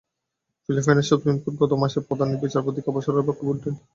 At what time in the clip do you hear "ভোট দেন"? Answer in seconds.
3.47-3.75